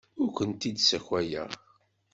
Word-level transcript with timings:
Ur 0.21 0.29
kent-id-ssakayeɣ. 0.37 1.49